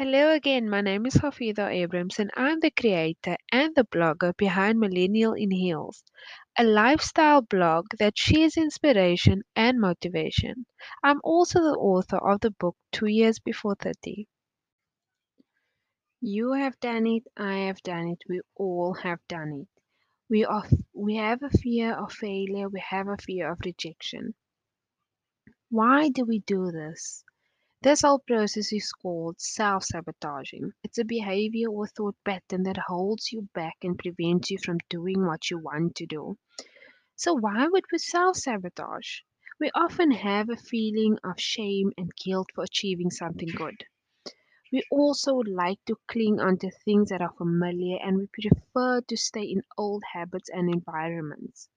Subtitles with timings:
[0.00, 4.80] Hello again, my name is Hafida Abrams and I'm the creator and the blogger behind
[4.80, 6.02] Millennial in Heels,
[6.56, 10.64] a lifestyle blog that shares inspiration and motivation.
[11.02, 14.26] I'm also the author of the book Two Years Before 30.
[16.22, 19.82] You have done it, I have done it, we all have done it.
[20.30, 24.32] We, are, we have a fear of failure, we have a fear of rejection.
[25.68, 27.22] Why do we do this?
[27.82, 30.72] This whole process is called self sabotaging.
[30.82, 35.26] It's a behavior or thought pattern that holds you back and prevents you from doing
[35.26, 36.38] what you want to do.
[37.16, 39.20] So, why would we self sabotage?
[39.60, 43.84] We often have a feeling of shame and guilt for achieving something good.
[44.72, 49.44] We also like to cling onto things that are familiar and we prefer to stay
[49.44, 51.68] in old habits and environments.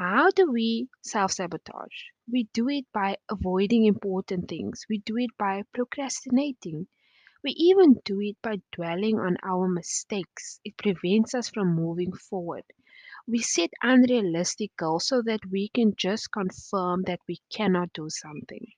[0.00, 2.08] How do we self sabotage?
[2.26, 4.86] We do it by avoiding important things.
[4.88, 6.86] We do it by procrastinating.
[7.44, 10.58] We even do it by dwelling on our mistakes.
[10.64, 12.64] It prevents us from moving forward.
[13.28, 18.72] We set unrealistic goals so that we can just confirm that we cannot do something.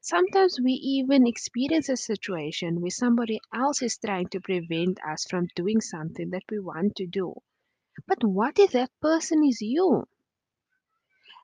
[0.00, 5.48] Sometimes we even experience a situation where somebody else is trying to prevent us from
[5.54, 7.34] doing something that we want to do.
[8.06, 10.06] But what if that person is you?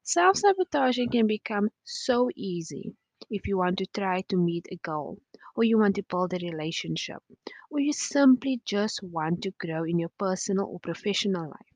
[0.02, 2.96] Self sabotaging can become so easy
[3.30, 5.22] if you want to try to meet a goal,
[5.56, 7.22] or you want to build a relationship,
[7.70, 11.74] or you simply just want to grow in your personal or professional life.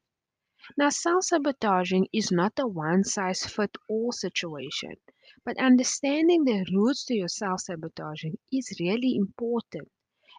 [0.77, 4.95] Now, self sabotaging is not a one size fits all situation,
[5.45, 9.89] but understanding the roots to your self sabotaging is really important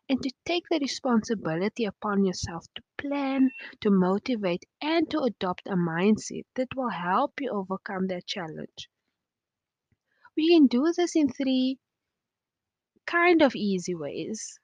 [0.09, 5.75] and to take the responsibility upon yourself to plan, to motivate, and to adopt a
[5.75, 8.89] mindset that will help you overcome that challenge.
[10.37, 11.79] We can do this in three
[13.05, 14.59] kind of easy ways.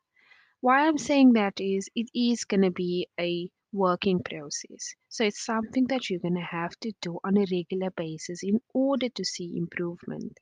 [0.62, 4.96] Why I'm saying that is it is going to be a working process.
[5.10, 8.62] So it's something that you're going to have to do on a regular basis in
[8.74, 10.38] order to see improvement.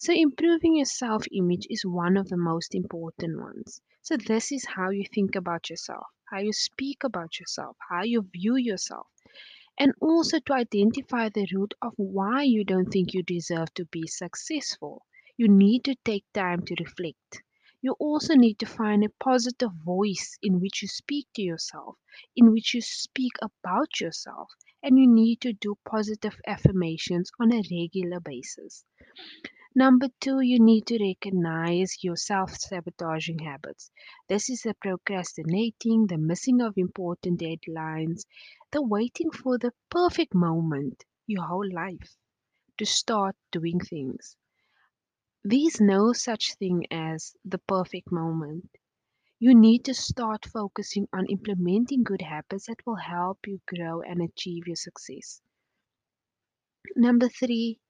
[0.00, 3.80] So, improving your self image is one of the most important ones.
[4.02, 8.22] So, this is how you think about yourself, how you speak about yourself, how you
[8.22, 9.06] view yourself,
[9.78, 14.08] and also to identify the root of why you don't think you deserve to be
[14.08, 15.06] successful.
[15.36, 17.42] You need to take time to reflect.
[17.82, 21.96] You also need to find a positive voice in which you speak to yourself,
[22.34, 24.50] in which you speak about yourself,
[24.82, 28.84] and you need to do positive affirmations on a regular basis.
[29.74, 33.90] Number two, you need to recognize your self sabotaging habits.
[34.28, 38.26] This is the procrastinating, the missing of important deadlines,
[38.70, 42.16] the waiting for the perfect moment your whole life
[42.78, 44.36] to start doing things.
[45.44, 48.70] There's no such thing as the perfect moment.
[49.38, 54.22] You need to start focusing on implementing good habits that will help you grow and
[54.22, 55.42] achieve your success.
[56.96, 57.80] Number three,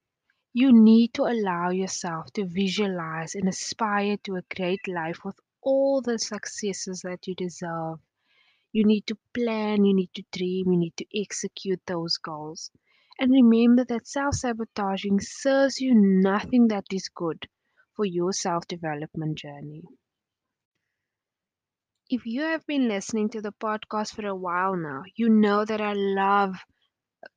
[0.52, 6.00] you need to allow yourself to visualize and aspire to a great life with all
[6.02, 7.98] the successes that you deserve.
[8.72, 12.70] You need to plan, you need to dream, you need to execute those goals.
[13.18, 17.46] And remember that self sabotaging serves you nothing that is good
[17.96, 19.82] for your self development journey.
[22.10, 25.80] If you have been listening to the podcast for a while now, you know that
[25.80, 26.56] I love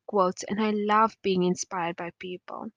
[0.07, 2.71] quotes and I love being inspired by people.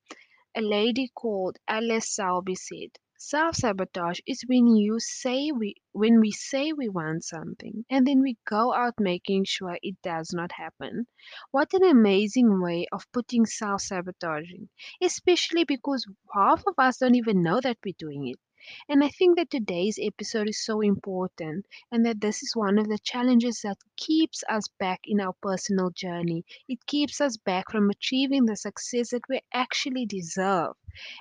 [0.56, 6.72] A lady called Alice Selby said, Self-sabotage is when you say we when we say
[6.72, 11.06] we want something and then we go out making sure it does not happen.
[11.52, 14.68] What an amazing way of putting self-sabotaging,
[15.00, 18.40] especially because half of us don't even know that we're doing it.
[18.88, 22.88] And I think that today's episode is so important, and that this is one of
[22.88, 26.44] the challenges that keeps us back in our personal journey.
[26.68, 30.74] It keeps us back from achieving the success that we actually deserve,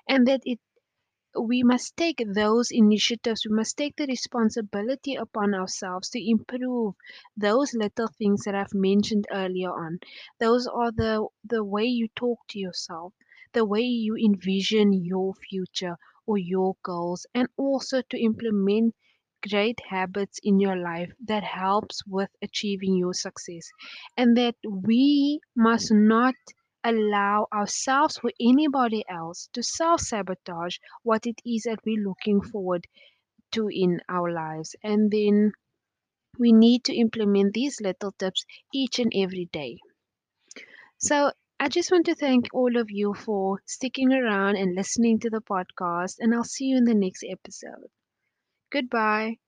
[0.08, 0.60] and that it
[1.40, 6.96] we must take those initiatives, we must take the responsibility upon ourselves to improve
[7.38, 10.00] those little things that I've mentioned earlier on.
[10.40, 13.14] Those are the the way you talk to yourself,
[13.54, 18.96] the way you envision your future or your goals, and also to implement
[19.50, 23.70] great habits in your life that helps with achieving your success.
[24.18, 26.36] And that we must not
[26.84, 32.88] allow ourselves or anybody else to self sabotage what it is that we're looking forward
[33.54, 34.76] to in our lives.
[34.84, 35.52] And then
[36.40, 39.80] we need to implement these little tips each and every day.
[40.98, 41.32] So
[41.66, 45.42] I just want to thank all of you for sticking around and listening to the
[45.42, 47.90] podcast, and I'll see you in the next episode.
[48.72, 49.40] Goodbye.